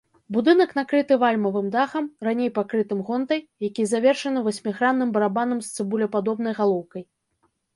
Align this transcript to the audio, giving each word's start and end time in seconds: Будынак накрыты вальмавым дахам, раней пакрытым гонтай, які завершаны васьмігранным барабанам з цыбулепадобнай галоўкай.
Будынак 0.35 0.71
накрыты 0.77 1.17
вальмавым 1.23 1.67
дахам, 1.75 2.07
раней 2.27 2.51
пакрытым 2.57 3.03
гонтай, 3.09 3.39
які 3.67 3.87
завершаны 3.93 4.39
васьмігранным 4.49 5.09
барабанам 5.19 5.59
з 5.67 5.71
цыбулепадобнай 5.77 6.53
галоўкай. 6.63 7.03